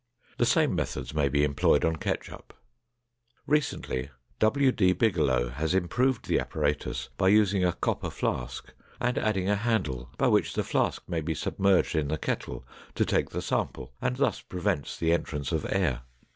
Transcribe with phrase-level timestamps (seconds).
[0.39, 2.55] The same methods may be employed on ketchup.
[3.45, 4.71] Recently, W.
[4.71, 4.93] D.
[4.93, 10.25] Bigelow has improved the apparatus by using a copper flask and adding a handle by
[10.27, 14.41] which the flask may be submerged in the kettle to take the sample and thus
[14.41, 16.01] prevents the entrance of air.